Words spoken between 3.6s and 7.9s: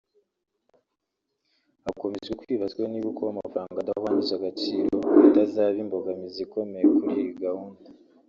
adahwanyije agaciro bitazaba imbogamizi ikomeye kuri iyo gahunda